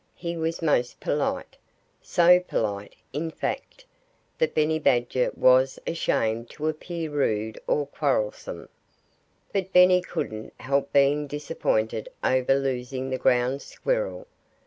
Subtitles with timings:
[0.15, 1.57] He was most polite
[2.01, 3.85] so polite, in fact,
[4.39, 8.67] that Benny Badger was ashamed to appear rude or quarrelsome.
[9.53, 14.25] But Benny couldn't help being disappointed over losing the Ground Squirrel.